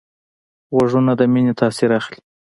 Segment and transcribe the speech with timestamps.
[0.73, 2.19] غوږونه د مینې تاثر اخلي